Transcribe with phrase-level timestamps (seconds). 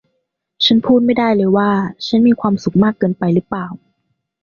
[0.65, 1.69] ฉันพูดไม่ได้เลยว่า
[2.05, 3.67] ฉันมีความสุขมากเกินไปหรือเปล่า